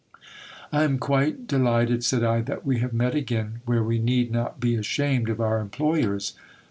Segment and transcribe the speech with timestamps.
[0.71, 4.59] I am quite delighted, said I, that we have met again, where we need not
[4.59, 6.33] be ashamed of our employers.